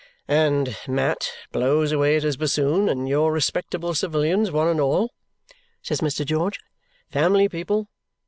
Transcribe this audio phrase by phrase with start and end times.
[0.27, 5.13] "And Mat blows away at his bassoon, and you're respectable civilians one and all,"
[5.83, 6.25] says Mr.
[6.25, 6.59] George.
[7.11, 7.87] "Family people.